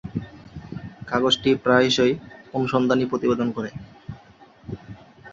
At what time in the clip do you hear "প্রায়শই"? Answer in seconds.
1.55-2.13